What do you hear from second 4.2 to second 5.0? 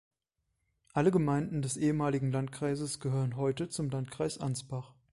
Ansbach.